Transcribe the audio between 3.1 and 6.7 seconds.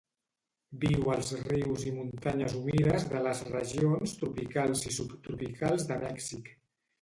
de les regions tropicals i subtropicals de Mèxic.